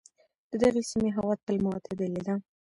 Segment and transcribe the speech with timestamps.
[0.51, 2.35] د دغې سیمې هوا تل معتدله ده.